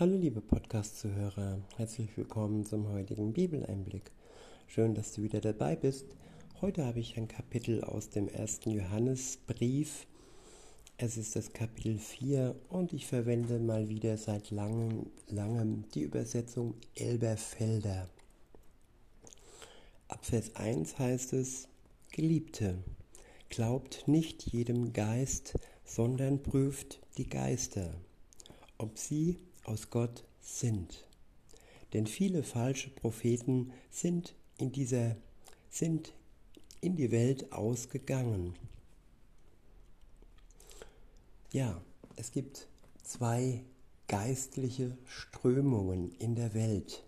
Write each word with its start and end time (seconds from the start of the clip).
Hallo 0.00 0.16
liebe 0.16 0.40
Podcast-Zuhörer, 0.40 1.58
herzlich 1.76 2.16
willkommen 2.16 2.64
zum 2.64 2.88
heutigen 2.88 3.34
Bibeleinblick. 3.34 4.10
Schön, 4.66 4.94
dass 4.94 5.12
du 5.12 5.22
wieder 5.22 5.42
dabei 5.42 5.76
bist. 5.76 6.06
Heute 6.62 6.86
habe 6.86 7.00
ich 7.00 7.18
ein 7.18 7.28
Kapitel 7.28 7.84
aus 7.84 8.08
dem 8.08 8.26
ersten 8.26 8.70
Johannesbrief. 8.70 10.06
Es 10.96 11.18
ist 11.18 11.36
das 11.36 11.52
Kapitel 11.52 11.98
4 11.98 12.56
und 12.70 12.94
ich 12.94 13.06
verwende 13.06 13.58
mal 13.58 13.90
wieder 13.90 14.16
seit 14.16 14.50
langem, 14.50 15.10
langem 15.28 15.84
die 15.90 16.00
Übersetzung 16.00 16.76
Elberfelder. 16.94 18.08
Ab 20.08 20.24
Vers 20.24 20.56
1 20.56 20.98
heißt 20.98 21.34
es, 21.34 21.68
Geliebte, 22.10 22.78
glaubt 23.50 24.08
nicht 24.08 24.50
jedem 24.50 24.94
Geist, 24.94 25.58
sondern 25.84 26.42
prüft 26.42 27.00
die 27.18 27.28
Geister, 27.28 27.92
ob 28.78 28.96
sie 28.96 29.36
aus 29.70 29.90
Gott 29.90 30.24
sind. 30.40 31.06
Denn 31.92 32.06
viele 32.06 32.42
falsche 32.42 32.90
Propheten 32.90 33.72
sind 33.90 34.34
in 34.58 34.72
dieser 34.72 35.16
sind 35.70 36.12
in 36.80 36.96
die 36.96 37.10
Welt 37.10 37.52
ausgegangen. 37.52 38.54
Ja, 41.52 41.80
es 42.16 42.32
gibt 42.32 42.66
zwei 43.02 43.62
geistliche 44.08 44.96
Strömungen 45.06 46.12
in 46.18 46.34
der 46.34 46.54
Welt. 46.54 47.04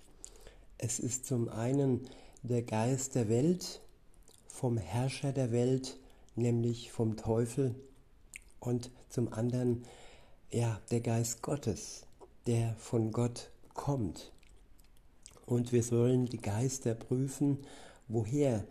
Es 0.79 1.01
ist 1.01 1.27
zum 1.27 1.49
einen 1.49 2.09
der 2.43 2.63
Geist 2.63 3.17
der 3.17 3.29
Welt, 3.29 3.81
vom 4.47 4.77
Herrscher 4.79 5.33
der 5.33 5.51
Welt, 5.51 5.99
nämlich 6.37 6.93
vom 6.93 7.17
Teufel, 7.17 7.75
und 8.61 8.91
zum 9.09 9.33
anderen 9.33 9.85
ja, 10.53 10.81
der 10.91 11.01
Geist 11.01 11.43
Gottes, 11.43 12.07
der 12.47 12.75
von 12.77 13.13
Gott 13.13 13.51
kommt. 13.75 14.33
Und 15.47 15.73
wir 15.73 15.83
sollen 15.83 16.27
die 16.27 16.41
Geister 16.41 16.95
prüfen, 16.95 17.59
woher 18.09 18.65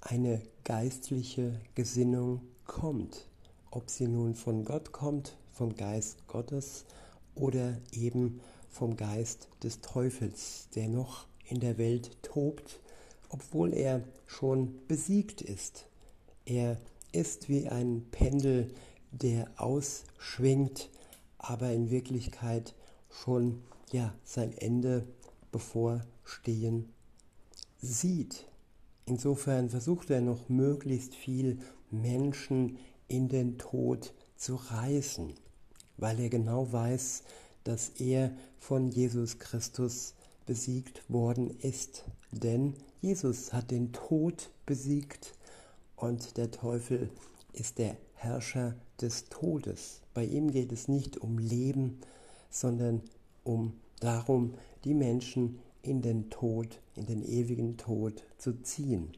eine 0.00 0.42
geistliche 0.64 1.60
Gesinnung 1.74 2.42
kommt. 2.66 3.26
Ob 3.70 3.90
sie 3.90 4.08
nun 4.08 4.34
von 4.34 4.64
Gott 4.64 4.92
kommt, 4.92 5.36
vom 5.52 5.74
Geist 5.76 6.26
Gottes 6.26 6.84
oder 7.34 7.78
eben 7.92 8.40
vom 8.68 8.96
Geist 8.96 9.48
des 9.62 9.80
Teufels, 9.80 10.68
der 10.74 10.88
noch 10.88 11.26
in 11.48 11.60
der 11.60 11.78
Welt 11.78 12.22
tobt, 12.22 12.80
obwohl 13.28 13.72
er 13.72 14.02
schon 14.26 14.74
besiegt 14.88 15.40
ist. 15.42 15.86
Er 16.44 16.78
ist 17.12 17.48
wie 17.48 17.68
ein 17.68 18.06
Pendel, 18.10 18.72
der 19.10 19.50
ausschwingt 19.56 20.88
aber 21.42 21.72
in 21.72 21.90
Wirklichkeit 21.90 22.74
schon 23.10 23.62
ja 23.92 24.14
sein 24.24 24.56
Ende 24.56 25.06
bevorstehen 25.50 26.88
sieht. 27.78 28.46
Insofern 29.04 29.68
versucht 29.68 30.10
er 30.10 30.20
noch 30.20 30.48
möglichst 30.48 31.14
viel 31.14 31.58
Menschen 31.90 32.78
in 33.08 33.28
den 33.28 33.58
Tod 33.58 34.14
zu 34.36 34.54
reißen, 34.54 35.34
weil 35.98 36.20
er 36.20 36.30
genau 36.30 36.72
weiß, 36.72 37.24
dass 37.64 37.90
er 38.00 38.32
von 38.58 38.90
Jesus 38.90 39.38
Christus 39.38 40.14
besiegt 40.46 41.02
worden 41.10 41.50
ist. 41.60 42.04
Denn 42.30 42.74
Jesus 43.00 43.52
hat 43.52 43.70
den 43.70 43.92
Tod 43.92 44.50
besiegt 44.64 45.34
und 45.96 46.36
der 46.36 46.50
Teufel 46.50 47.10
ist 47.52 47.78
der 47.78 47.96
Herrscher 48.14 48.74
des 49.02 49.26
Todes. 49.26 50.00
Bei 50.14 50.24
ihm 50.24 50.50
geht 50.50 50.72
es 50.72 50.88
nicht 50.88 51.18
um 51.18 51.38
Leben, 51.38 51.98
sondern 52.50 53.02
um 53.44 53.74
darum, 54.00 54.54
die 54.84 54.94
Menschen 54.94 55.58
in 55.82 56.00
den 56.02 56.30
Tod, 56.30 56.80
in 56.96 57.06
den 57.06 57.22
ewigen 57.22 57.76
Tod 57.76 58.24
zu 58.38 58.62
ziehen. 58.62 59.12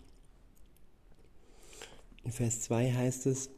In 2.25 2.33
Vers 2.33 2.63
2 2.63 2.93
heißt 2.93 3.27
es, 3.27 3.51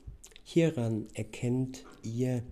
hieran 0.43 1.07
erkennt 1.15 1.85
ihr 2.03 2.43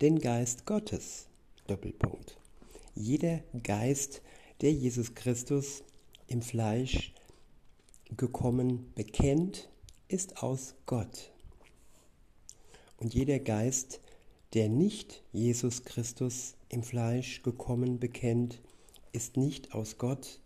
den 0.00 0.18
Geist 0.18 0.66
Gottes. 0.66 1.26
Doppelpunkt. 1.66 2.36
Jeder 2.94 3.40
Geist, 3.62 4.22
der 4.60 4.72
Jesus 4.72 5.14
Christus 5.14 5.82
im 6.28 6.42
Fleisch 6.42 7.12
gekommen 8.16 8.92
bekennt, 8.94 9.68
ist 10.08 10.42
aus 10.42 10.74
Gott. 10.86 11.33
Und 13.04 13.12
jeder 13.12 13.38
Geist, 13.38 14.00
der 14.54 14.70
nicht 14.70 15.22
Jesus 15.30 15.84
Christus 15.84 16.54
im 16.70 16.82
Fleisch 16.82 17.42
gekommen 17.42 18.00
bekennt, 18.00 18.62
ist 19.12 19.36
nicht 19.36 19.74
aus 19.74 19.98
Gott 19.98 20.40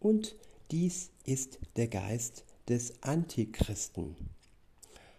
und 0.00 0.36
dies 0.70 1.12
ist 1.24 1.58
der 1.76 1.88
Geist 1.88 2.44
des 2.68 3.02
Antichristen, 3.02 4.16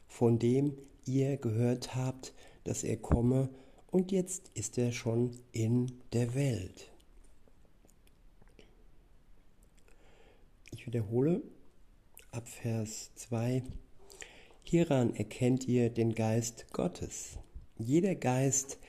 von 0.08 0.38
dem 0.38 0.78
ihr 1.08 1.38
gehört 1.38 1.96
habt, 1.96 2.36
dass 2.66 2.84
er 2.84 2.98
komme 2.98 3.50
und 3.90 4.12
jetzt 4.12 4.52
ist 4.54 4.78
er 4.78 4.92
schon 4.92 5.32
in 5.54 5.92
der 6.14 6.36
Welt. 6.36 6.92
Ich 10.70 10.86
wiederhole 10.86 11.42
ab 12.30 12.48
Vers 12.48 13.10
2. 13.16 13.64
Hieran 14.68 15.16
erkennt 15.16 15.68
ihr 15.68 15.92
den 15.92 16.16
Geist 16.16 16.66
Gottes. 16.74 17.38
Jeder 17.78 18.16
Geist, 18.16 18.80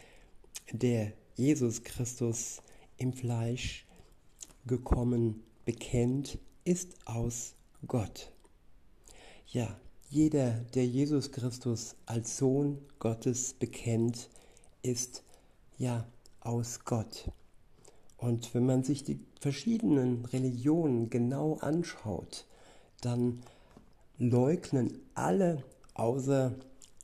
der 0.73 1.13
Jesus 1.35 1.83
Christus 1.83 2.63
im 2.97 3.13
Fleisch 3.13 3.85
gekommen 4.67 5.43
bekennt, 5.67 6.39
ist 6.65 6.97
aus 7.05 7.57
Gott. 7.87 8.33
Ja, 9.49 9.79
jeder, 10.09 10.53
der 10.75 10.87
Jesus 10.87 11.31
Christus 11.31 11.95
als 12.07 12.39
Sohn 12.39 12.79
Gottes 12.99 13.53
bekennt, 13.53 14.31
ist 14.81 15.25
ja 15.77 16.07
aus 16.41 16.87
Gott. 16.87 17.31
Und 18.17 18.55
wenn 18.55 18.65
man 18.65 18.83
sich 18.83 19.05
die 19.05 19.21
verschiedenen 19.41 20.25
Religionen 20.25 21.11
genau 21.11 21.57
anschaut, 21.57 22.47
dann 23.03 23.43
leugnen 24.19 24.99
alle 25.15 25.63
außer 25.95 26.55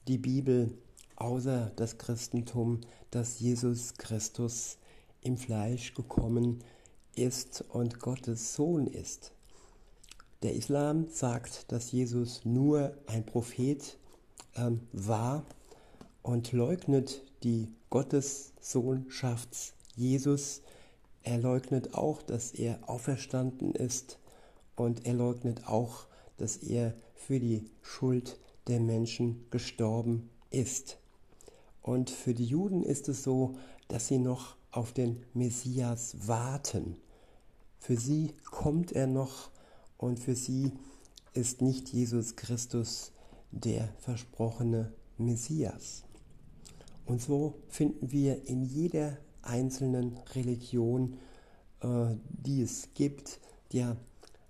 die 0.08 0.18
Bibel, 0.18 0.72
außer 1.16 1.72
das 1.76 1.98
Christentum, 1.98 2.80
dass 3.10 3.40
Jesus 3.40 3.94
Christus 3.94 4.78
im 5.20 5.36
Fleisch 5.36 5.94
gekommen 5.94 6.64
ist 7.14 7.64
und 7.68 8.00
Gottes 8.00 8.54
Sohn 8.54 8.86
ist. 8.86 9.32
Der 10.42 10.54
Islam 10.54 11.08
sagt, 11.08 11.70
dass 11.70 11.92
Jesus 11.92 12.44
nur 12.44 12.96
ein 13.06 13.24
Prophet 13.24 13.96
ähm, 14.56 14.80
war 14.92 15.44
und 16.22 16.52
leugnet 16.52 17.22
die 17.44 17.68
Gottessohnschaft 17.90 19.74
Jesus. 19.94 20.62
Er 21.22 21.38
leugnet 21.38 21.94
auch, 21.94 22.22
dass 22.22 22.52
er 22.52 22.78
auferstanden 22.88 23.72
ist 23.72 24.18
und 24.74 25.06
er 25.06 25.14
leugnet 25.14 25.68
auch, 25.68 26.06
dass 26.42 26.56
er 26.56 26.92
für 27.14 27.38
die 27.38 27.70
Schuld 27.82 28.36
der 28.66 28.80
Menschen 28.80 29.46
gestorben 29.52 30.28
ist. 30.50 30.98
Und 31.82 32.10
für 32.10 32.34
die 32.34 32.46
Juden 32.46 32.82
ist 32.82 33.08
es 33.08 33.22
so, 33.22 33.54
dass 33.86 34.08
sie 34.08 34.18
noch 34.18 34.56
auf 34.72 34.92
den 34.92 35.22
Messias 35.34 36.26
warten. 36.26 36.96
Für 37.78 37.96
sie 37.96 38.34
kommt 38.50 38.90
er 38.90 39.06
noch 39.06 39.50
und 39.98 40.18
für 40.18 40.34
sie 40.34 40.72
ist 41.32 41.62
nicht 41.62 41.90
Jesus 41.90 42.34
Christus 42.34 43.12
der 43.52 43.88
versprochene 44.00 44.92
Messias. 45.18 46.02
Und 47.06 47.22
so 47.22 47.54
finden 47.68 48.10
wir 48.10 48.48
in 48.48 48.64
jeder 48.64 49.16
einzelnen 49.42 50.18
Religion, 50.34 51.18
äh, 51.82 52.16
die 52.28 52.62
es 52.62 52.88
gibt, 52.94 53.38
ja 53.70 53.96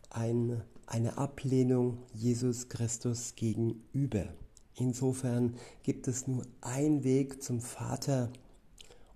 eine 0.08 0.64
eine 0.92 1.16
Ablehnung 1.16 2.02
Jesus 2.12 2.68
Christus 2.68 3.34
gegenüber. 3.34 4.26
Insofern 4.74 5.56
gibt 5.82 6.06
es 6.06 6.26
nur 6.26 6.44
einen 6.60 7.02
Weg 7.02 7.42
zum 7.42 7.62
Vater 7.62 8.30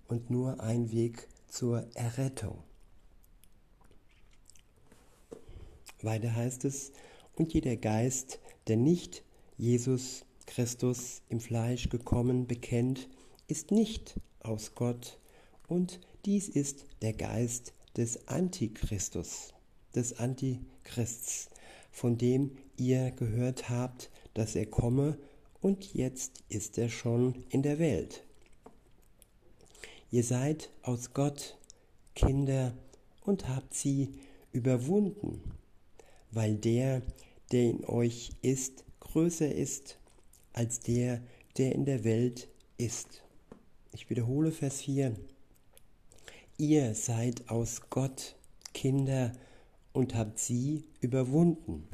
und 0.07 0.31
nur 0.31 0.59
einen 0.59 0.91
Weg 0.91 1.27
zur 1.47 1.85
Errettung. 1.93 2.63
Weiter 6.01 6.35
heißt 6.35 6.65
es, 6.65 6.93
und 7.35 7.53
jeder 7.53 7.75
Geist, 7.75 8.39
der 8.65 8.77
nicht 8.77 9.23
Jesus 9.55 10.25
Christus 10.47 11.21
im 11.29 11.39
Fleisch 11.39 11.89
gekommen 11.89 12.47
bekennt, 12.47 13.07
ist 13.47 13.69
nicht 13.69 14.19
aus 14.39 14.73
Gott, 14.73 15.19
und 15.67 15.99
dies 16.25 16.49
ist 16.49 16.85
der 17.03 17.13
Geist 17.13 17.73
des 17.95 18.27
Antichristus, 18.27 19.53
des 19.93 20.17
Antichrists, 20.17 21.49
von 21.97 22.19
dem 22.19 22.51
ihr 22.77 23.09
gehört 23.09 23.71
habt, 23.71 24.11
dass 24.35 24.55
er 24.55 24.67
komme, 24.67 25.17
und 25.61 25.95
jetzt 25.95 26.43
ist 26.47 26.77
er 26.77 26.89
schon 26.89 27.43
in 27.49 27.63
der 27.63 27.79
Welt. 27.79 28.23
Ihr 30.11 30.23
seid 30.23 30.69
aus 30.83 31.15
Gott, 31.15 31.57
Kinder 32.13 32.75
und 33.25 33.49
habt 33.49 33.73
sie 33.73 34.13
überwunden, 34.51 35.41
weil 36.29 36.55
der, 36.55 37.01
der 37.51 37.63
in 37.63 37.83
euch 37.85 38.29
ist, 38.43 38.85
größer 38.99 39.51
ist 39.51 39.97
als 40.53 40.79
der, 40.79 41.23
der 41.57 41.73
in 41.73 41.85
der 41.85 42.03
Welt 42.03 42.47
ist. 42.77 43.23
Ich 43.91 44.07
wiederhole 44.11 44.51
Vers 44.51 44.81
4. 44.81 45.15
Ihr 46.59 46.93
seid 46.93 47.49
aus 47.49 47.89
Gott 47.89 48.35
Kinder 48.75 49.31
und 49.97 50.13
habt 50.13 50.37
sie 50.37 50.83
überwunden. 51.01 51.87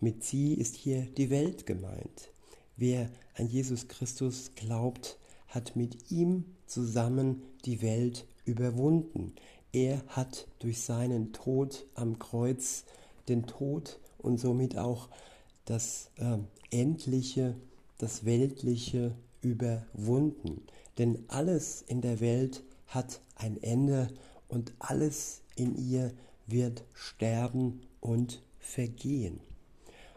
Mit 0.00 0.24
sie 0.24 0.54
ist 0.54 0.74
hier 0.74 1.02
die 1.02 1.30
Welt 1.30 1.64
gemeint. 1.64 2.32
Wer 2.76 3.08
an 3.36 3.46
Jesus 3.46 3.86
Christus 3.86 4.50
glaubt, 4.56 5.16
hat 5.46 5.76
mit 5.76 6.10
ihm 6.10 6.44
zusammen 6.66 7.44
die 7.66 7.82
Welt 7.82 8.26
überwunden. 8.44 9.32
Er 9.72 10.02
hat 10.08 10.48
durch 10.58 10.82
seinen 10.82 11.32
Tod 11.32 11.86
am 11.94 12.18
Kreuz 12.18 12.82
den 13.28 13.46
Tod 13.46 14.00
und 14.18 14.40
somit 14.40 14.76
auch 14.76 15.08
das 15.66 16.10
äh, 16.16 16.38
Endliche, 16.72 17.54
das 17.96 18.24
Weltliche 18.24 19.14
überwunden. 19.40 20.62
Denn 20.98 21.22
alles 21.28 21.80
in 21.86 22.00
der 22.00 22.18
Welt 22.18 22.64
hat 22.88 23.20
ein 23.36 23.62
Ende 23.62 24.08
und 24.48 24.72
alles 24.80 25.42
in 25.54 25.76
ihr 25.76 26.12
wird 26.46 26.84
sterben 26.92 27.82
und 28.00 28.42
vergehen. 28.58 29.40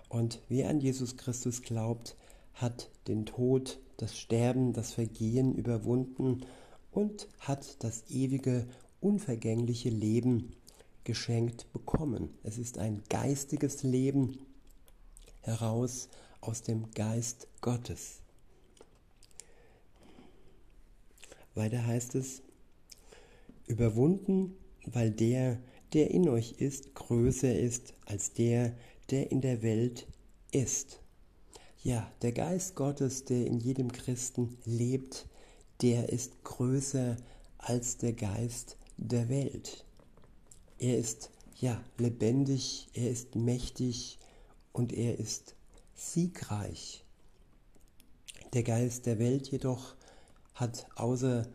Und 0.09 0.41
wer 0.49 0.69
an 0.69 0.79
Jesus 0.79 1.17
Christus 1.17 1.61
glaubt, 1.61 2.15
hat 2.53 2.89
den 3.07 3.25
Tod, 3.25 3.79
das 3.97 4.17
Sterben, 4.17 4.73
das 4.73 4.93
Vergehen 4.93 5.55
überwunden 5.55 6.45
und 6.91 7.27
hat 7.39 7.83
das 7.83 8.09
ewige, 8.09 8.67
unvergängliche 8.99 9.89
Leben 9.89 10.53
geschenkt 11.03 11.71
bekommen. 11.71 12.33
Es 12.43 12.57
ist 12.57 12.77
ein 12.79 13.03
geistiges 13.09 13.83
Leben 13.83 14.39
heraus 15.41 16.09
aus 16.41 16.63
dem 16.63 16.91
Geist 16.91 17.47
Gottes. 17.61 18.21
Weiter 21.55 21.85
heißt 21.85 22.15
es, 22.15 22.41
überwunden, 23.67 24.55
weil 24.85 25.11
der, 25.11 25.59
der 25.93 26.11
in 26.11 26.27
euch 26.29 26.53
ist, 26.59 26.95
größer 26.95 27.57
ist 27.57 27.93
als 28.05 28.33
der, 28.33 28.73
der 29.09 29.31
in 29.31 29.41
der 29.41 29.61
Welt 29.61 30.07
ist. 30.51 30.99
Ja, 31.83 32.11
der 32.21 32.31
Geist 32.31 32.75
Gottes, 32.75 33.25
der 33.25 33.45
in 33.45 33.59
jedem 33.59 33.91
Christen 33.91 34.57
lebt, 34.65 35.27
der 35.81 36.09
ist 36.09 36.43
größer 36.43 37.17
als 37.57 37.97
der 37.97 38.13
Geist 38.13 38.77
der 38.97 39.29
Welt. 39.29 39.85
Er 40.79 40.97
ist 40.97 41.31
ja 41.55 41.81
lebendig, 41.97 42.87
er 42.93 43.09
ist 43.09 43.35
mächtig 43.35 44.19
und 44.73 44.93
er 44.93 45.17
ist 45.19 45.55
siegreich. 45.95 47.03
Der 48.53 48.63
Geist 48.63 49.05
der 49.05 49.19
Welt 49.19 49.49
jedoch 49.49 49.95
hat 50.53 50.87
außer 50.95 51.47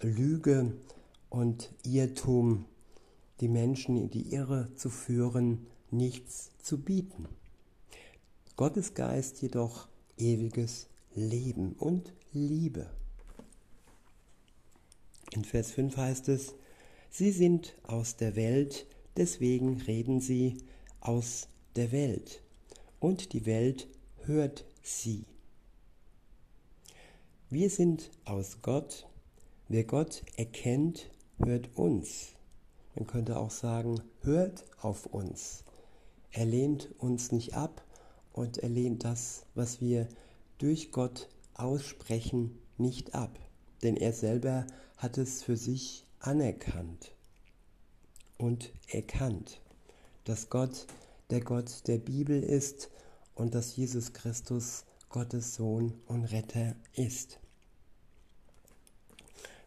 Lüge 0.00 0.72
und 1.28 1.70
Irrtum 1.84 2.64
die 3.40 3.48
Menschen 3.48 3.96
in 3.96 4.10
die 4.10 4.32
Irre 4.32 4.72
zu 4.74 4.90
führen, 4.90 5.66
nichts 5.90 6.50
zu 6.62 6.78
bieten. 6.78 7.26
Gottes 8.56 8.94
Geist 8.94 9.40
jedoch 9.40 9.88
ewiges 10.18 10.88
Leben 11.14 11.72
und 11.72 12.12
Liebe. 12.32 12.90
In 15.32 15.44
Vers 15.44 15.72
5 15.72 15.96
heißt 15.96 16.28
es, 16.28 16.54
Sie 17.08 17.32
sind 17.32 17.74
aus 17.82 18.16
der 18.16 18.36
Welt, 18.36 18.86
deswegen 19.16 19.80
reden 19.80 20.20
sie 20.20 20.58
aus 21.00 21.48
der 21.74 21.90
Welt, 21.90 22.42
und 23.00 23.32
die 23.32 23.46
Welt 23.46 23.88
hört 24.26 24.64
sie. 24.82 25.24
Wir 27.48 27.68
sind 27.68 28.10
aus 28.24 28.58
Gott, 28.62 29.08
wer 29.68 29.82
Gott 29.84 30.22
erkennt, 30.36 31.10
hört 31.38 31.76
uns. 31.76 32.36
Man 32.94 33.06
könnte 33.06 33.38
auch 33.38 33.50
sagen, 33.50 34.00
hört 34.22 34.64
auf 34.80 35.06
uns. 35.06 35.64
Er 36.32 36.44
lehnt 36.44 36.88
uns 36.98 37.32
nicht 37.32 37.54
ab 37.54 37.82
und 38.32 38.58
er 38.58 38.68
lehnt 38.68 39.04
das, 39.04 39.46
was 39.54 39.80
wir 39.80 40.08
durch 40.58 40.92
Gott 40.92 41.28
aussprechen, 41.54 42.58
nicht 42.78 43.14
ab. 43.14 43.38
Denn 43.82 43.96
er 43.96 44.12
selber 44.12 44.66
hat 44.96 45.18
es 45.18 45.42
für 45.42 45.56
sich 45.56 46.04
anerkannt 46.18 47.12
und 48.36 48.72
erkannt, 48.88 49.60
dass 50.24 50.50
Gott 50.50 50.86
der 51.30 51.40
Gott 51.40 51.86
der 51.86 51.98
Bibel 51.98 52.42
ist 52.42 52.90
und 53.34 53.54
dass 53.54 53.76
Jesus 53.76 54.12
Christus 54.12 54.84
Gottes 55.08 55.54
Sohn 55.54 55.94
und 56.06 56.24
Retter 56.26 56.76
ist. 56.94 57.40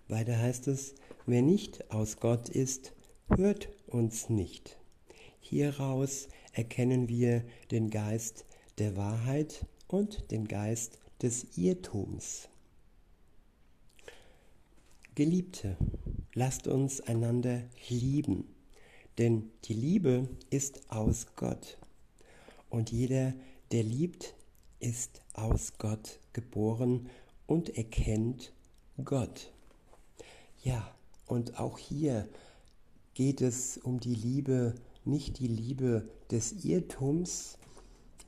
Weiter 0.08 0.38
heißt 0.38 0.68
es, 0.68 0.96
wer 1.26 1.42
nicht 1.42 1.92
aus 1.92 2.18
Gott 2.18 2.50
ist, 2.50 2.94
hört 3.30 3.70
uns 3.88 4.30
nicht. 4.30 4.78
Hieraus 5.40 6.28
erkennen 6.52 7.10
wir 7.10 7.44
den 7.72 7.90
Geist 7.90 8.46
der 8.78 8.96
Wahrheit 8.96 9.66
und 9.88 10.32
den 10.32 10.48
Geist 10.48 11.00
des 11.22 11.58
Irrtums. 11.58 12.50
Geliebte, 15.16 15.78
lasst 16.34 16.68
uns 16.68 17.02
einander 17.02 17.62
lieben, 17.88 18.46
denn 19.20 19.52
die 19.66 19.76
Liebe 19.76 20.28
ist 20.50 20.90
aus 20.90 21.28
Gott. 21.36 21.78
Und 22.70 22.92
jeder, 22.92 23.34
der 23.72 23.84
liebt, 23.84 24.34
ist 24.80 25.22
aus 25.34 25.78
Gott 25.78 26.20
geboren 26.34 27.10
und 27.46 27.78
erkennt 27.78 28.54
Gott. 29.04 29.52
Ja, 30.64 30.96
und 31.28 31.60
auch 31.60 31.78
hier 31.78 32.28
geht 33.14 33.42
es 33.42 33.78
um 33.78 34.00
die 34.00 34.16
Liebe, 34.16 34.76
nicht 35.06 35.40
die 35.40 35.48
Liebe 35.48 36.10
des 36.32 36.64
Irrtums, 36.64 37.58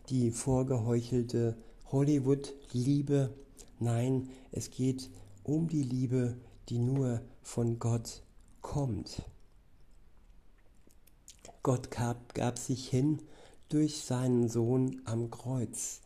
die 0.10 0.32
vorgeheuchelte 0.32 1.58
Hollywood-Liebe. 1.92 3.34
Nein, 3.80 4.30
es 4.52 4.70
geht 4.70 5.10
um 5.44 5.68
die 5.68 5.84
Liebe, 5.84 6.38
die 6.70 6.80
nur 6.80 7.22
von 7.42 7.80
Gott 7.80 8.24
kommt. 8.62 9.24
Gott 11.64 11.90
gab, 11.90 12.34
gab 12.36 12.60
sich 12.60 12.90
hin 12.90 13.22
durch 13.70 14.04
seinen 14.04 14.50
Sohn 14.50 15.02
am 15.06 15.32
Kreuz. 15.32 16.02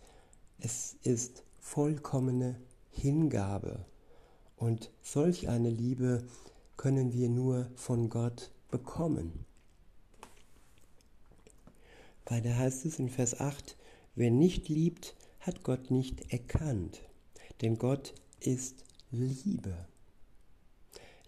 Es 0.57 0.95
ist 1.03 1.43
vollkommene 1.59 2.55
Hingabe. 2.91 3.85
Und 4.55 4.91
solch 5.01 5.49
eine 5.49 5.69
Liebe 5.69 6.23
können 6.77 7.13
wir 7.13 7.29
nur 7.29 7.69
von 7.75 8.09
Gott 8.09 8.51
bekommen. 8.69 9.45
Weiter 12.25 12.55
heißt 12.57 12.85
es 12.85 12.99
in 12.99 13.09
Vers 13.09 13.39
8, 13.39 13.75
wer 14.15 14.31
nicht 14.31 14.69
liebt, 14.69 15.15
hat 15.39 15.63
Gott 15.63 15.89
nicht 15.89 16.31
erkannt, 16.31 17.01
denn 17.61 17.77
Gott 17.77 18.13
ist 18.39 18.83
Liebe. 19.11 19.87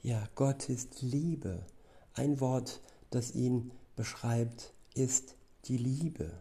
Ja, 0.04 0.28
Gott 0.36 0.70
ist 0.70 1.02
Liebe. 1.02 1.66
Ein 2.14 2.40
Wort, 2.40 2.82
das 3.10 3.34
ihn 3.34 3.72
beschreibt, 3.96 4.74
ist 4.94 5.36
die 5.66 5.78
Liebe. 5.78 6.32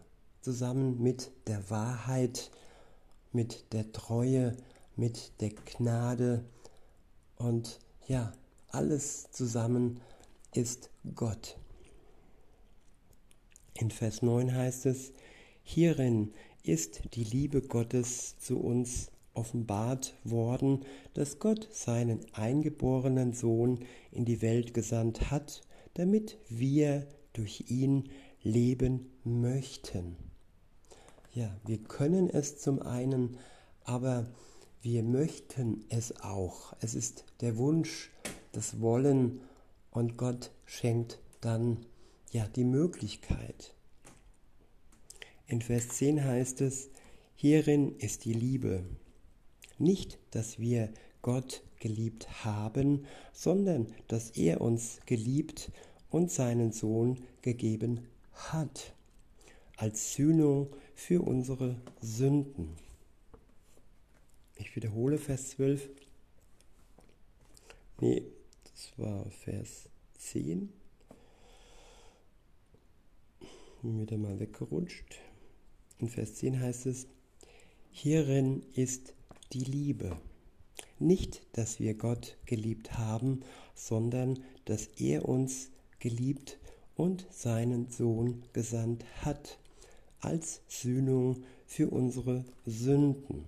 Zusammen 0.41 1.01
mit 1.01 1.31
der 1.47 1.69
Wahrheit, 1.69 2.51
mit 3.31 3.71
der 3.73 3.91
Treue, 3.91 4.57
mit 4.95 5.39
der 5.41 5.51
Gnade 5.51 6.43
und 7.35 7.79
ja, 8.07 8.33
alles 8.67 9.31
zusammen 9.31 10.01
ist 10.53 10.89
Gott. 11.15 11.57
In 13.73 13.89
Vers 13.89 14.21
9 14.21 14.53
heißt 14.53 14.85
es, 14.85 15.13
hierin 15.63 16.33
ist 16.63 17.01
die 17.13 17.23
Liebe 17.23 17.61
Gottes 17.61 18.37
zu 18.39 18.59
uns 18.59 19.11
offenbart 19.33 20.13
worden, 20.23 20.85
dass 21.13 21.39
Gott 21.39 21.67
seinen 21.71 22.19
eingeborenen 22.33 23.33
Sohn 23.33 23.79
in 24.11 24.25
die 24.25 24.41
Welt 24.41 24.73
gesandt 24.73 25.31
hat, 25.31 25.61
damit 25.93 26.37
wir 26.49 27.07
durch 27.33 27.65
ihn 27.69 28.09
leben 28.43 29.09
möchten. 29.23 30.17
Ja, 31.33 31.55
wir 31.65 31.77
können 31.77 32.29
es 32.29 32.57
zum 32.57 32.81
einen, 32.81 33.37
aber 33.83 34.27
wir 34.81 35.03
möchten 35.03 35.85
es 35.89 36.21
auch. 36.21 36.73
Es 36.81 36.93
ist 36.93 37.23
der 37.39 37.57
Wunsch, 37.57 38.11
das 38.51 38.81
Wollen 38.81 39.39
und 39.91 40.17
Gott 40.17 40.51
schenkt 40.65 41.19
dann 41.41 41.85
ja 42.31 42.47
die 42.47 42.63
Möglichkeit. 42.63 43.75
In 45.47 45.61
Vers 45.61 45.89
10 45.89 46.23
heißt 46.23 46.61
es, 46.61 46.89
hierin 47.35 47.97
ist 47.97 48.25
die 48.25 48.33
Liebe. 48.33 48.83
Nicht, 49.77 50.17
dass 50.31 50.59
wir 50.59 50.89
Gott 51.21 51.61
geliebt 51.79 52.45
haben, 52.45 53.05
sondern 53.33 53.87
dass 54.07 54.31
er 54.31 54.61
uns 54.61 54.99
geliebt 55.05 55.71
und 56.09 56.31
seinen 56.31 56.71
Sohn 56.71 57.17
gegeben 57.41 58.07
hat, 58.33 58.93
als 59.75 60.13
Sühnung 60.13 60.73
für 60.95 61.21
unsere 61.21 61.75
Sünden. 61.99 62.69
Ich 64.55 64.75
wiederhole 64.75 65.17
Vers 65.17 65.49
12. 65.49 65.89
Nee, 67.99 68.23
das 68.81 68.97
war 68.97 69.29
Vers 69.29 69.89
10. 70.17 70.69
Wieder 73.83 74.17
mal 74.17 74.39
weggerutscht. 74.39 75.19
In 75.99 76.09
Vers 76.09 76.35
10 76.35 76.59
heißt 76.59 76.87
es, 76.87 77.07
hierin 77.91 78.63
ist 78.73 79.13
die 79.53 79.63
Liebe. 79.63 80.17
Nicht, 80.97 81.41
dass 81.53 81.79
wir 81.79 81.93
Gott 81.93 82.37
geliebt 82.45 82.97
haben, 82.97 83.41
sondern 83.75 84.43
dass 84.65 84.87
er 84.97 85.27
uns 85.27 85.69
geliebt 85.99 86.57
und 86.95 87.27
seinen 87.29 87.89
Sohn 87.91 88.43
gesandt 88.53 89.05
hat, 89.23 89.59
als 90.21 90.61
Sühnung 90.67 91.43
für 91.67 91.89
unsere 91.89 92.45
Sünden. 92.65 93.45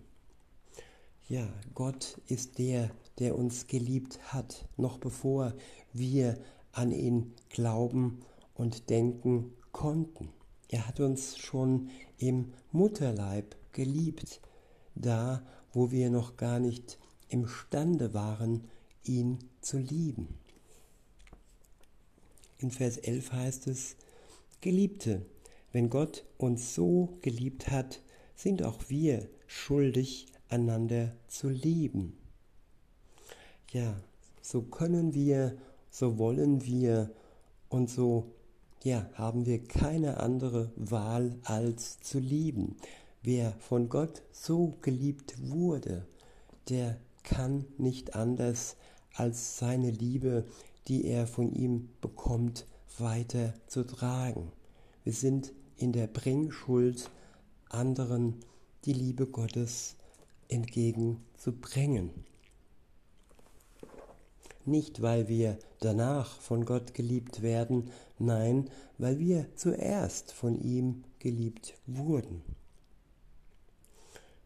Ja, 1.28 1.48
Gott 1.74 2.20
ist 2.28 2.60
der, 2.60 2.92
der 3.20 3.38
uns 3.38 3.68
geliebt 3.68 4.20
hat, 4.34 4.68
noch 4.78 4.98
bevor 4.98 5.54
wir 5.94 6.38
an 6.72 6.92
ihn 6.92 7.34
glauben 7.50 8.22
und 8.56 8.90
denken 8.90 9.54
konnten. 9.72 10.30
Er 10.70 10.88
hat 10.88 11.00
uns 11.00 11.38
schon 11.38 11.90
im 12.18 12.54
Mutterleib 12.72 13.56
geliebt, 13.74 14.42
da 14.96 15.46
wo 15.72 15.92
wir 15.92 16.10
noch 16.10 16.38
gar 16.38 16.60
nicht 16.60 17.00
imstande 17.30 18.14
waren, 18.14 18.64
ihn 19.04 19.40
zu 19.62 19.78
lieben. 19.78 20.40
In 22.60 22.72
Vers 22.72 22.98
11 22.98 23.32
heißt 23.34 23.68
es, 23.68 23.96
Geliebte, 24.62 25.26
wenn 25.74 25.90
Gott 25.90 26.24
uns 26.38 26.74
so 26.74 27.18
geliebt 27.22 27.70
hat, 27.70 28.02
sind 28.36 28.64
auch 28.64 28.80
wir 28.88 29.28
schuldig, 29.48 30.28
einander 30.48 31.14
zu 31.28 31.50
lieben. 31.50 32.18
Ja, 33.74 33.96
so 34.40 34.62
können 34.62 35.16
wir, 35.16 35.58
so 35.90 36.20
wollen 36.20 36.64
wir 36.64 37.10
und 37.70 37.90
so 37.90 38.32
ja, 38.84 39.10
haben 39.16 39.48
wir 39.48 39.64
keine 39.64 40.20
andere 40.20 40.72
Wahl 40.76 41.40
als 41.44 42.00
zu 42.00 42.20
lieben. 42.20 42.76
Wer 43.24 43.54
von 43.54 43.90
Gott 43.90 44.22
so 44.32 44.76
geliebt 44.84 45.50
wurde, 45.50 46.06
der 46.70 46.98
kann 47.24 47.66
nicht 47.80 48.14
anders 48.14 48.76
als 49.16 49.58
seine 49.58 49.90
Liebe, 49.90 50.46
die 50.88 51.06
er 51.06 51.26
von 51.26 51.52
ihm 51.52 51.90
bekommt, 52.00 52.68
weiter 53.00 53.56
zu 53.66 53.88
tragen. 53.88 54.52
Wir 55.04 55.14
sind 55.14 55.52
in 55.78 55.94
der 55.94 56.06
Bringschuld, 56.06 57.10
anderen 57.70 58.36
die 58.86 58.94
Liebe 58.94 59.26
Gottes 59.26 59.96
entgegenzubringen. 60.48 62.12
Nicht, 64.66 65.02
weil 65.02 65.28
wir 65.28 65.60
danach 65.80 66.40
von 66.40 66.66
Gott 66.66 66.94
geliebt 66.94 67.42
werden, 67.42 67.90
nein, 68.18 68.70
weil 68.98 69.20
wir 69.20 69.48
zuerst 69.56 70.32
von 70.32 70.60
ihm 70.60 71.04
geliebt 71.20 71.74
wurden. 71.86 72.42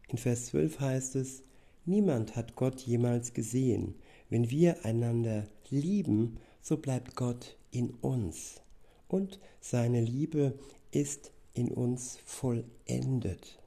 In 0.07 0.17
Vers 0.17 0.47
12 0.47 0.79
heißt 0.79 1.15
es, 1.17 1.43
Niemand 1.85 2.35
hat 2.35 2.55
Gott 2.55 2.81
jemals 2.81 3.33
gesehen. 3.33 3.95
Wenn 4.29 4.49
wir 4.49 4.83
einander 4.83 5.47
lieben, 5.69 6.37
so 6.61 6.75
bleibt 6.75 7.15
Gott 7.15 7.55
in 7.71 7.91
uns 8.01 8.61
und 9.07 9.39
seine 9.61 10.01
Liebe 10.01 10.59
ist 10.91 11.31
in 11.53 11.71
uns 11.71 12.19
vollendet. 12.25 13.57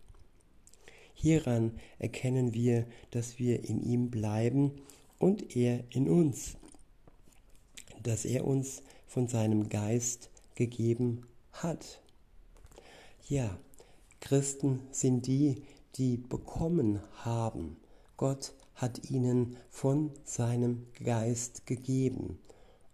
Hieran 1.14 1.73
erkennen 1.99 2.52
wir, 2.52 2.87
dass 3.11 3.38
wir 3.38 3.64
in 3.64 3.83
ihm 3.83 4.11
bleiben 4.11 4.73
und 5.20 5.54
er 5.54 5.84
in 5.90 6.08
uns, 6.08 6.56
dass 8.02 8.24
er 8.24 8.44
uns 8.44 8.82
von 9.06 9.28
seinem 9.28 9.68
Geist 9.68 10.30
gegeben 10.56 11.26
hat. 11.52 12.02
Ja, 13.28 13.56
Christen 14.20 14.80
sind 14.90 15.26
die, 15.26 15.62
die 15.96 16.16
bekommen 16.16 17.00
haben. 17.24 17.76
Gott 18.16 18.54
hat 18.74 19.10
ihnen 19.10 19.56
von 19.68 20.10
seinem 20.24 20.86
Geist 21.04 21.66
gegeben. 21.66 22.38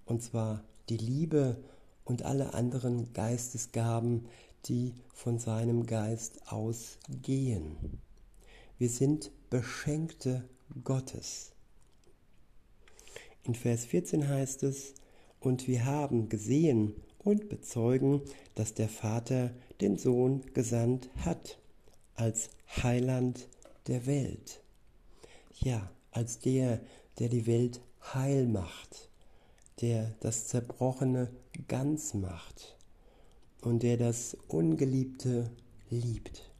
Und 0.04 0.22
zwar 0.22 0.64
die 0.88 0.96
Liebe 0.96 1.56
und 2.04 2.22
alle 2.22 2.54
anderen 2.54 3.12
Geistesgaben, 3.12 4.26
die 4.66 4.94
von 5.14 5.38
seinem 5.38 5.86
Geist 5.86 6.50
ausgehen. 6.50 7.76
Wir 8.78 8.90
sind 8.90 9.30
Beschenkte 9.48 10.48
Gottes. 10.82 11.55
In 13.46 13.54
Vers 13.54 13.84
14 13.84 14.28
heißt 14.28 14.64
es, 14.64 14.94
und 15.38 15.68
wir 15.68 15.84
haben 15.84 16.28
gesehen 16.28 16.96
und 17.18 17.48
bezeugen, 17.48 18.22
dass 18.56 18.74
der 18.74 18.88
Vater 18.88 19.52
den 19.80 19.98
Sohn 19.98 20.42
gesandt 20.52 21.08
hat 21.24 21.60
als 22.16 22.50
Heiland 22.82 23.48
der 23.86 24.06
Welt. 24.06 24.62
Ja, 25.60 25.88
als 26.10 26.40
der, 26.40 26.80
der 27.20 27.28
die 27.28 27.46
Welt 27.46 27.80
heil 28.14 28.48
macht, 28.48 29.10
der 29.80 30.16
das 30.18 30.48
Zerbrochene 30.48 31.30
ganz 31.68 32.14
macht 32.14 32.76
und 33.60 33.84
der 33.84 33.96
das 33.96 34.36
Ungeliebte 34.48 35.52
liebt. 35.88 36.50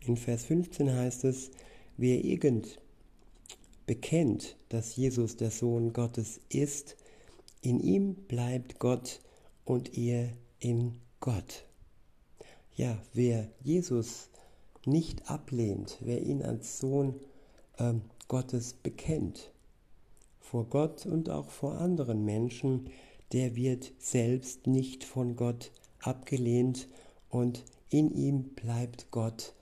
In 0.00 0.16
Vers 0.16 0.46
15 0.46 0.90
heißt 0.94 1.24
es, 1.24 1.50
wer 1.98 2.24
irgend 2.24 2.78
bekennt, 3.86 4.56
dass 4.68 4.96
Jesus 4.96 5.36
der 5.36 5.50
Sohn 5.50 5.92
Gottes 5.92 6.40
ist, 6.48 6.96
in 7.60 7.80
ihm 7.80 8.14
bleibt 8.14 8.78
Gott 8.78 9.20
und 9.64 9.96
er 9.96 10.28
in 10.58 10.96
Gott. 11.20 11.64
Ja, 12.76 12.98
wer 13.12 13.48
Jesus 13.62 14.28
nicht 14.84 15.30
ablehnt, 15.30 15.98
wer 16.00 16.22
ihn 16.22 16.42
als 16.42 16.78
Sohn 16.78 17.20
äh, 17.78 17.94
Gottes 18.28 18.74
bekennt, 18.74 19.52
vor 20.40 20.64
Gott 20.66 21.06
und 21.06 21.30
auch 21.30 21.50
vor 21.50 21.78
anderen 21.78 22.24
Menschen, 22.24 22.90
der 23.32 23.56
wird 23.56 23.92
selbst 23.98 24.66
nicht 24.66 25.04
von 25.04 25.36
Gott 25.36 25.72
abgelehnt 26.00 26.88
und 27.30 27.64
in 27.90 28.14
ihm 28.14 28.54
bleibt 28.54 29.10
Gott, 29.10 29.54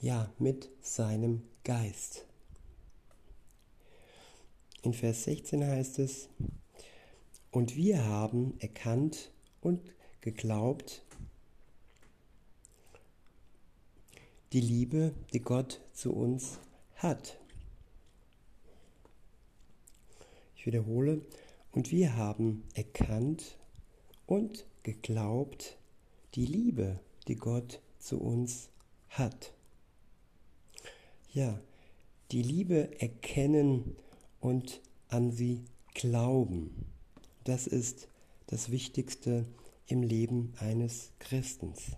ja, 0.00 0.30
mit 0.38 0.70
seinem 0.80 1.42
Geist. 1.64 2.26
In 4.84 4.92
Vers 4.92 5.24
16 5.24 5.66
heißt 5.66 5.98
es, 5.98 6.28
und 7.50 7.74
wir 7.74 8.04
haben 8.04 8.52
erkannt 8.60 9.32
und 9.62 9.80
geglaubt, 10.20 11.06
die 14.52 14.60
Liebe, 14.60 15.14
die 15.32 15.40
Gott 15.40 15.80
zu 15.94 16.12
uns 16.12 16.58
hat. 16.96 17.38
Ich 20.54 20.66
wiederhole, 20.66 21.22
und 21.72 21.90
wir 21.90 22.16
haben 22.16 22.62
erkannt 22.74 23.56
und 24.26 24.66
geglaubt 24.82 25.78
die 26.34 26.44
Liebe, 26.44 27.00
die 27.26 27.36
Gott 27.36 27.80
zu 27.98 28.20
uns 28.20 28.68
hat. 29.08 29.54
Ja, 31.32 31.58
die 32.32 32.42
Liebe 32.42 33.00
erkennen 33.00 33.96
und 34.44 34.82
an 35.08 35.30
sie 35.30 35.64
glauben. 35.94 36.84
Das 37.44 37.66
ist 37.66 38.08
das 38.46 38.70
Wichtigste 38.70 39.46
im 39.86 40.02
Leben 40.02 40.52
eines 40.60 41.12
Christens. 41.18 41.92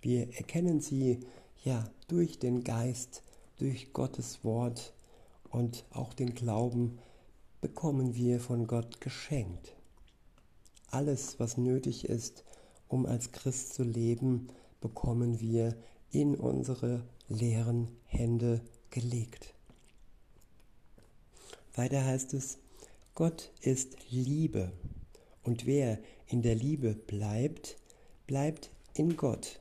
Wir 0.00 0.34
erkennen 0.34 0.80
sie 0.80 1.20
ja 1.62 1.88
durch 2.08 2.40
den 2.40 2.64
Geist, 2.64 3.22
durch 3.58 3.92
Gottes 3.92 4.42
Wort 4.42 4.92
und 5.50 5.84
auch 5.92 6.14
den 6.14 6.34
Glauben 6.34 6.98
bekommen 7.60 8.16
wir 8.16 8.40
von 8.40 8.66
Gott 8.66 9.00
geschenkt. 9.00 9.76
Alles, 10.88 11.38
was 11.38 11.58
nötig 11.58 12.06
ist, 12.06 12.44
um 12.88 13.06
als 13.06 13.30
Christ 13.30 13.74
zu 13.74 13.84
leben, 13.84 14.48
bekommen 14.80 15.38
wir 15.38 15.76
in 16.10 16.34
unsere 16.34 17.04
leeren 17.28 17.88
Hände 18.06 18.62
gelegt. 18.90 19.54
Weiter 21.74 22.04
heißt 22.04 22.34
es, 22.34 22.58
Gott 23.14 23.50
ist 23.60 23.96
Liebe 24.10 24.72
und 25.42 25.66
wer 25.66 25.98
in 26.26 26.42
der 26.42 26.54
Liebe 26.54 26.94
bleibt, 26.94 27.76
bleibt 28.26 28.70
in 28.94 29.16
Gott 29.16 29.60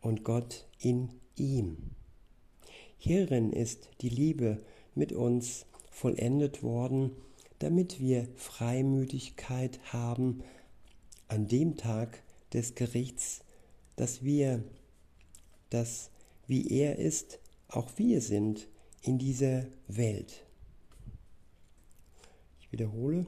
und 0.00 0.24
Gott 0.24 0.66
in 0.78 1.10
ihm. 1.36 1.76
Hierin 2.98 3.52
ist 3.52 3.88
die 4.00 4.08
Liebe 4.08 4.62
mit 4.94 5.12
uns 5.12 5.66
vollendet 5.90 6.62
worden, 6.62 7.12
damit 7.58 8.00
wir 8.00 8.28
Freimütigkeit 8.36 9.80
haben 9.92 10.42
an 11.28 11.46
dem 11.48 11.76
Tag 11.76 12.22
des 12.52 12.74
Gerichts, 12.74 13.40
dass 13.96 14.22
wir, 14.22 14.62
dass 15.70 16.10
wie 16.46 16.68
er 16.68 16.98
ist, 16.98 17.38
auch 17.68 17.90
wir 17.96 18.20
sind 18.20 18.68
in 19.02 19.18
dieser 19.18 19.66
Welt. 19.88 20.43
Wiederhole. 22.74 23.24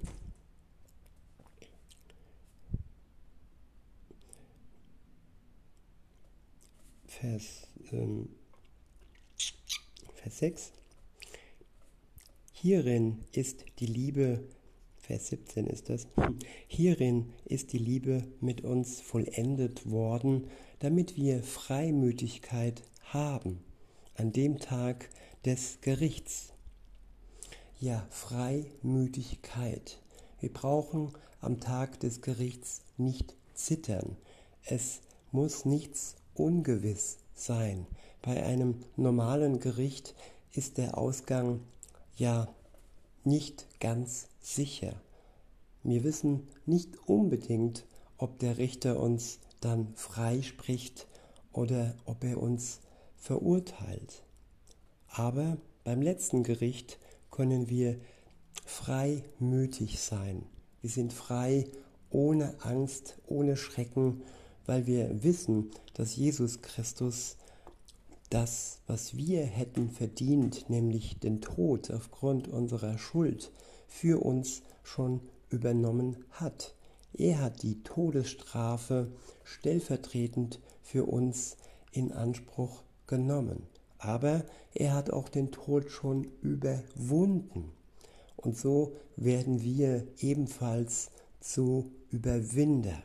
Vers, 7.07 7.69
ähm, 7.93 8.29
Vers 10.15 10.39
6. 10.39 10.73
Hierin 12.51 13.25
ist 13.31 13.65
die 13.79 13.87
Liebe, 13.87 14.43
Vers 14.99 15.29
17 15.29 15.69
ist 15.69 15.91
das, 15.91 16.09
hierin 16.67 17.33
ist 17.45 17.73
die 17.73 17.79
Liebe 17.79 18.27
mit 18.41 18.63
uns 18.63 19.01
vollendet 19.01 19.89
worden, 19.89 20.49
damit 20.81 21.17
wir 21.17 21.45
Freimütigkeit 21.45 22.83
haben 23.05 23.63
an 24.17 24.33
dem 24.33 24.59
Tag 24.59 25.09
des 25.45 25.81
Gerichts. 25.83 26.56
Ja, 27.79 28.07
Freimütigkeit. 28.09 29.99
Wir 30.41 30.51
brauchen 30.51 31.13
am 31.43 31.61
Tag 31.61 32.01
des 32.01 32.23
Gerichts 32.23 32.81
nicht 32.97 33.35
zittern. 33.53 34.17
Es 34.65 35.01
muss 35.31 35.67
nichts 35.67 36.17
ungewiss 36.35 37.19
sein. 37.35 37.87
Bei 38.23 38.43
einem 38.43 38.77
normalen 38.97 39.61
Gericht 39.61 40.15
ist 40.53 40.79
der 40.79 40.97
Ausgang 40.97 41.61
ja 42.17 42.49
nicht 43.25 43.67
ganz 43.79 44.29
sicher. 44.41 44.95
Wir 45.83 46.03
wissen 46.03 46.49
nicht 46.65 47.07
unbedingt, 47.07 47.85
ob 48.17 48.39
der 48.39 48.57
Richter 48.57 48.99
uns 48.99 49.39
dann 49.61 49.93
freispricht 49.97 51.07
oder 51.53 51.95
ob 52.07 52.25
er 52.25 52.41
uns 52.41 52.81
verurteilt. 53.19 54.23
Aber 55.09 55.59
beim 55.85 56.01
letzten 56.01 56.43
Gericht 56.43 56.99
können 57.37 57.69
wir 57.69 58.01
freimütig 58.65 60.01
sein. 60.01 60.47
Wir 60.81 60.89
sind 60.89 61.13
frei 61.13 61.67
ohne 62.09 62.55
Angst, 62.65 63.19
ohne 63.27 63.57
Schrecken, 63.57 64.23
weil 64.65 64.87
wir 64.87 65.23
wissen, 65.23 65.71
dass 65.93 66.17
Jesus 66.17 66.63
Christus 66.63 67.37
das, 68.31 68.81
was 68.87 69.17
wir 69.17 69.45
hätten 69.45 69.91
verdient, 69.91 70.71
nämlich 70.71 71.19
den 71.19 71.43
Tod 71.43 71.91
aufgrund 71.91 72.49
unserer 72.49 72.97
Schuld, 72.97 73.53
für 73.87 74.25
uns 74.25 74.63
schon 74.83 75.21
übernommen 75.51 76.25
hat. 76.31 76.75
Er 77.13 77.41
hat 77.43 77.63
die 77.63 77.83
Todesstrafe 77.83 79.13
stellvertretend 79.45 80.61
für 80.81 81.05
uns 81.05 81.59
in 81.93 82.13
Anspruch 82.13 82.83
genommen. 83.07 83.67
Aber 84.07 84.45
er 84.73 84.95
hat 84.95 85.11
auch 85.11 85.29
den 85.29 85.51
Tod 85.51 85.91
schon 85.91 86.29
überwunden. 86.41 87.73
Und 88.37 88.57
so 88.57 88.95
werden 89.17 89.63
wir 89.63 90.07
ebenfalls 90.21 91.11
zu 91.41 91.91
Überwinder. 92.13 93.03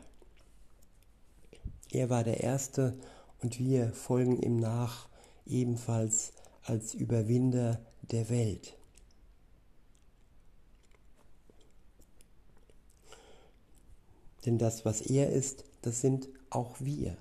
Er 1.90 2.08
war 2.08 2.22
der 2.22 2.40
Erste 2.40 2.96
und 3.42 3.58
wir 3.58 3.92
folgen 3.92 4.40
ihm 4.40 4.58
nach 4.58 5.08
ebenfalls 5.44 6.34
als 6.62 6.94
Überwinder 6.94 7.80
der 8.02 8.30
Welt. 8.30 8.76
Denn 14.46 14.56
das, 14.56 14.84
was 14.84 15.00
er 15.00 15.30
ist, 15.30 15.64
das 15.82 16.00
sind 16.00 16.28
auch 16.48 16.76
wir. 16.78 17.16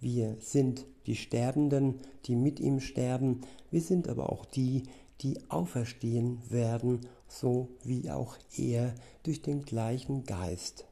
Wir 0.00 0.36
sind 0.40 0.86
die 1.06 1.16
Sterbenden, 1.16 2.00
die 2.26 2.36
mit 2.36 2.60
ihm 2.60 2.80
sterben. 2.80 3.40
Wir 3.70 3.80
sind 3.80 4.08
aber 4.08 4.32
auch 4.32 4.44
die, 4.44 4.84
die 5.20 5.38
auferstehen 5.50 6.38
werden, 6.50 7.00
so 7.26 7.68
wie 7.82 8.10
auch 8.10 8.36
er 8.56 8.94
durch 9.22 9.42
den 9.42 9.64
gleichen 9.64 10.24
Geist. 10.24 10.86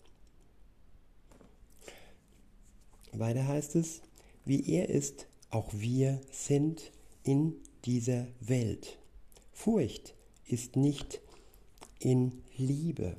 Weiter 3.13 3.47
heißt 3.47 3.77
es, 3.77 4.03
wie 4.45 4.69
er 4.71 4.89
ist, 4.89 5.27
auch 5.51 5.73
wir 5.73 6.21
sind 6.31 6.93
in 7.23 7.55
dieser 7.85 8.27
Welt. 8.41 8.99
Furcht 9.53 10.15
ist 10.47 10.77
nicht 10.77 11.21
in 11.99 12.43
Liebe, 12.57 13.17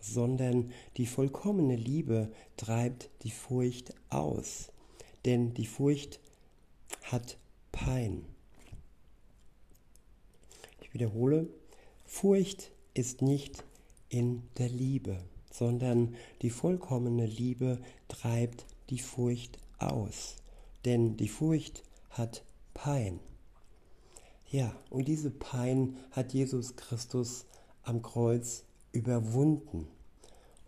sondern 0.00 0.70
die 0.96 1.06
vollkommene 1.06 1.76
Liebe 1.76 2.30
treibt 2.56 3.10
die 3.22 3.30
Furcht 3.30 3.92
aus, 4.08 4.70
denn 5.24 5.54
die 5.54 5.66
Furcht 5.66 6.20
hat 7.04 7.38
Pein. 7.72 8.24
Ich 10.80 10.92
wiederhole, 10.94 11.48
Furcht 12.04 12.72
ist 12.94 13.22
nicht 13.22 13.64
in 14.08 14.42
der 14.58 14.68
Liebe, 14.68 15.22
sondern 15.52 16.16
die 16.42 16.50
vollkommene 16.50 17.26
Liebe 17.26 17.80
treibt 18.08 18.66
die 18.90 18.98
Furcht 18.98 19.58
aus 19.78 20.36
denn 20.84 21.16
die 21.16 21.28
Furcht 21.28 21.82
hat 22.10 22.44
Pein. 22.74 23.20
Ja, 24.50 24.74
und 24.88 25.06
diese 25.06 25.30
Pein 25.30 25.96
hat 26.10 26.32
Jesus 26.32 26.76
Christus 26.76 27.46
am 27.82 28.02
Kreuz 28.02 28.64
überwunden. 28.92 29.86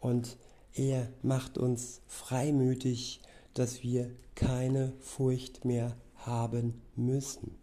Und 0.00 0.36
er 0.74 1.08
macht 1.22 1.58
uns 1.58 2.00
freimütig, 2.06 3.20
dass 3.54 3.82
wir 3.82 4.10
keine 4.34 4.92
Furcht 5.00 5.64
mehr 5.64 5.96
haben 6.16 6.80
müssen. 6.96 7.56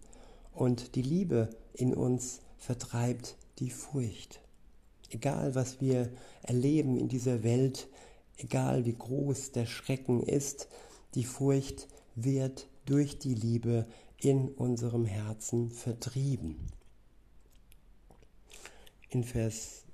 Und 0.54 0.95
die 0.95 1.02
Liebe 1.02 1.49
in 1.73 1.93
uns 1.93 2.41
vertreibt 2.58 3.38
die 3.60 3.69
Furcht. 3.69 4.41
Egal 5.10 5.56
was 5.56 5.82
wir 5.82 6.12
erleben 6.43 6.97
in 6.97 7.08
dieser 7.08 7.43
Welt, 7.43 7.88
egal 8.38 8.86
wie 8.86 8.95
groß 8.95 9.52
der 9.52 9.65
Schrecken 9.65 10.21
ist, 10.21 10.67
die 11.15 11.23
Furcht 11.23 11.88
wird 12.15 12.67
durch 12.86 13.17
die 13.17 13.34
Liebe 13.34 13.88
in 14.21 14.49
unserem 14.49 15.06
Herzen 15.06 15.71
vertrieben. 15.71 16.67
In 19.10 19.23
Vers 19.23 19.86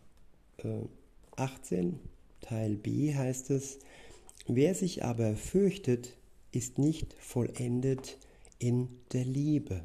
18 1.37 1.93
äh, 1.93 1.93
Teil 2.41 2.75
B 2.75 3.13
heißt 3.15 3.49
es, 3.51 3.79
wer 4.47 4.75
sich 4.75 5.03
aber 5.03 5.35
fürchtet, 5.35 6.17
ist 6.51 6.77
nicht 6.77 7.13
vollendet 7.19 8.17
in 8.59 8.89
der 9.11 9.25
Liebe. 9.25 9.81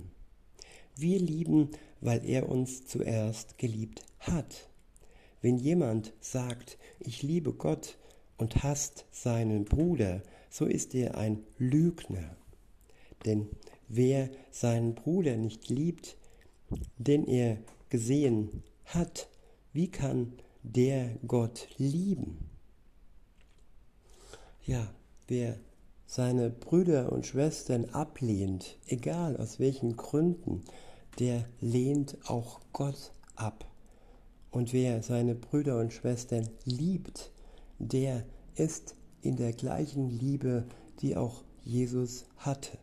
Wir 0.96 1.18
lieben, 1.18 1.70
weil 2.00 2.24
er 2.28 2.48
uns 2.48 2.86
zuerst 2.86 3.58
geliebt 3.58 4.02
hat. 4.18 4.68
Wenn 5.42 5.56
jemand 5.56 6.12
sagt, 6.20 6.78
ich 6.98 7.22
liebe 7.22 7.52
Gott 7.52 7.96
und 8.36 8.62
hasst 8.62 9.06
seinen 9.10 9.64
Bruder, 9.64 10.22
so 10.50 10.66
ist 10.66 10.94
er 10.94 11.16
ein 11.16 11.42
Lügner. 11.58 12.36
Denn 13.24 13.48
wer 13.88 14.30
seinen 14.50 14.94
Bruder 14.94 15.36
nicht 15.36 15.68
liebt, 15.68 16.16
den 16.98 17.26
er 17.26 17.58
gesehen 17.88 18.62
hat, 18.84 19.28
wie 19.72 19.90
kann 19.90 20.34
der 20.62 21.16
Gott 21.26 21.68
lieben? 21.78 22.49
Ja, 24.66 24.92
wer 25.26 25.58
seine 26.06 26.50
Brüder 26.50 27.12
und 27.12 27.26
Schwestern 27.26 27.86
ablehnt, 27.86 28.76
egal 28.86 29.36
aus 29.36 29.58
welchen 29.58 29.96
Gründen, 29.96 30.64
der 31.18 31.48
lehnt 31.60 32.18
auch 32.28 32.60
Gott 32.72 33.12
ab. 33.36 33.64
Und 34.50 34.72
wer 34.72 35.02
seine 35.02 35.34
Brüder 35.34 35.78
und 35.78 35.92
Schwestern 35.92 36.48
liebt, 36.64 37.30
der 37.78 38.24
ist 38.54 38.96
in 39.22 39.36
der 39.36 39.52
gleichen 39.52 40.10
Liebe, 40.10 40.66
die 41.00 41.16
auch 41.16 41.42
Jesus 41.64 42.26
hatte. 42.36 42.76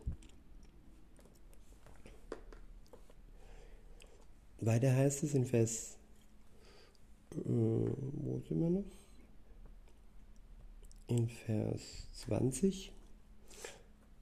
Weiter 4.60 4.92
heißt 4.92 5.22
es 5.22 5.34
in 5.34 5.46
Vers, 5.46 5.96
äh, 7.32 7.38
wo 7.44 8.40
sind 8.48 8.60
wir 8.60 8.70
noch? 8.70 9.07
In 11.08 11.28
Vers 11.28 12.06
20. 12.12 12.92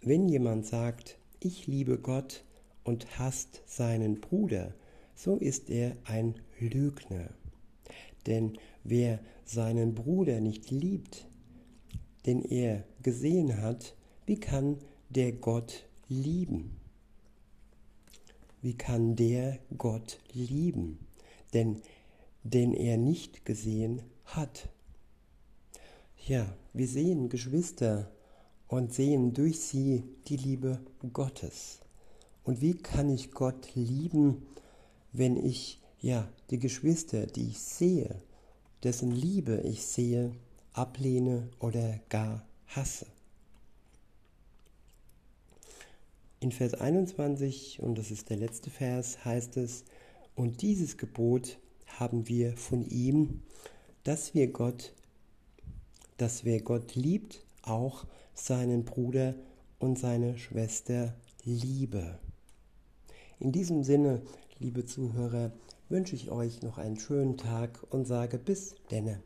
Wenn 0.03 0.29
jemand 0.29 0.67
sagt, 0.67 1.19
ich 1.41 1.67
liebe 1.67 1.99
Gott 1.99 2.45
und 2.85 3.19
hasst 3.19 3.63
seinen 3.67 4.21
Bruder, 4.21 4.73
so 5.15 5.37
ist 5.37 5.69
er 5.69 5.97
ein 6.05 6.35
Lügner. 6.59 7.29
Denn 8.27 8.59
wer 8.83 9.21
seinen 9.45 9.95
Bruder 9.95 10.41
nicht 10.41 10.71
liebt, 10.71 11.27
den 12.25 12.43
er 12.43 12.85
gesehen 13.03 13.61
hat, 13.61 13.95
wie 14.25 14.41
kann 14.41 14.79
der 15.11 15.33
Gott 15.33 15.87
lieben? 16.09 16.81
wie 18.67 18.77
kann 18.77 19.15
der 19.15 19.61
Gott 19.79 20.19
lieben, 20.33 20.99
denn 21.55 21.83
den 22.43 22.75
er 22.75 22.97
nicht 22.97 23.45
gesehen 23.45 24.03
hat? 24.25 24.69
Ja, 26.27 26.53
wir 26.77 26.87
sehen 26.87 27.31
Geschwister 27.31 28.11
und 28.69 28.93
sehen 28.93 29.33
durch 29.33 29.61
sie 29.61 30.05
die 30.29 30.37
Liebe 30.37 30.79
Gottes. 31.13 31.81
Und 32.45 32.61
wie 32.61 32.75
kann 32.75 33.09
ich 33.09 33.31
Gott 33.31 33.75
lieben, 33.75 34.47
wenn 35.13 35.37
ich 35.37 35.81
ja 36.01 36.29
die 36.51 36.59
Geschwister, 36.59 37.27
die 37.27 37.49
ich 37.49 37.59
sehe, 37.59 38.21
dessen 38.83 39.11
Liebe 39.11 39.63
ich 39.63 39.85
sehe, 39.85 40.33
ablehne 40.75 41.49
oder 41.61 41.99
gar 42.11 42.47
hasse? 42.67 43.07
In 46.41 46.53
Vers 46.53 46.75
21, 46.75 47.81
und 47.81 47.97
das 47.97 48.11
ist 48.11 48.29
der 48.29 48.37
letzte 48.37 48.69
Vers, 48.69 49.25
heißt 49.25 49.57
es, 49.57 49.85
und 50.35 50.61
dieses 50.61 50.99
Gebot 50.99 51.59
haben 51.87 52.29
wir 52.29 52.55
von 52.59 52.85
ihm, 52.85 53.41
dass 54.05 54.35
wir 54.35 54.49
Gott, 54.49 54.93
dass 56.17 56.45
wer 56.45 56.61
Gott 56.61 56.95
liebt, 56.95 57.45
auch 57.63 58.07
seinen 58.35 58.85
Bruder 58.85 59.35
und 59.79 59.99
seine 59.99 60.39
Schwester 60.39 61.15
liebe. 61.45 62.19
In 63.39 63.53
diesem 63.53 63.85
Sinne, 63.85 64.23
liebe 64.59 64.85
Zuhörer, 64.85 65.53
wünsche 65.89 66.17
ich 66.17 66.31
euch 66.31 66.63
noch 66.63 66.79
einen 66.79 66.99
schönen 66.99 67.37
Tag 67.37 67.83
und 67.91 68.07
sage 68.07 68.39
bis 68.39 68.75
denne. 68.91 69.23